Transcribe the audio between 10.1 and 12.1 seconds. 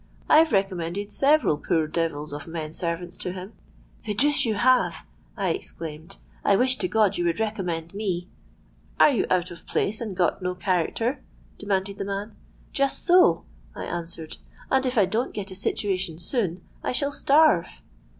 got no character?' demanded the